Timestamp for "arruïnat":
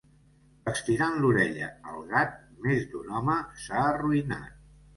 3.95-4.61